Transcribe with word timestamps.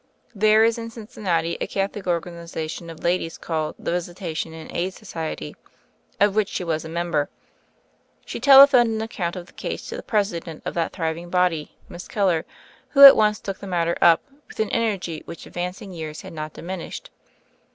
There 0.33 0.63
is 0.63 0.79
in 0.79 0.89
Cincinnati 0.89 1.59
a 1.61 1.67
Catholic 1.67 2.07
organization 2.07 2.89
of 2.89 3.03
ladies 3.03 3.37
called 3.37 3.75
the 3.77 3.91
"Visitation 3.91 4.51
and 4.51 4.71
Aid 4.75 4.95
Society," 4.95 5.55
of 6.19 6.35
which 6.35 6.49
she 6.49 6.63
was 6.63 6.83
a 6.83 6.89
member. 6.89 7.29
She 8.25 8.39
telephoned 8.39 8.89
an 8.89 9.01
account 9.03 9.35
of 9.35 9.45
the 9.45 9.53
case 9.53 9.87
to 9.89 9.95
the 9.95 10.01
President 10.01 10.63
of 10.65 10.73
that 10.73 10.93
thriving 10.93 11.29
body. 11.29 11.75
Miss 11.87 12.07
Keller, 12.07 12.47
who 12.89 13.05
at 13.05 13.15
once 13.15 13.39
took 13.39 13.59
the 13.59 13.67
matter 13.67 13.95
up 14.01 14.21
with 14.47 14.59
an 14.59 14.71
energy 14.71 15.21
which 15.25 15.45
advancing 15.45 15.93
years 15.93 16.21
had 16.21 16.33
not 16.33 16.53
diminished. 16.53 17.11